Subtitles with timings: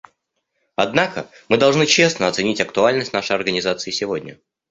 [0.75, 4.39] Однако мы должны честно оценить актуальность нашей Организации сегодня.